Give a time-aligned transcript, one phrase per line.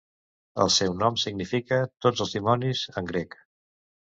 [0.63, 3.39] El seu nom significa "tots els dimonis" en grec.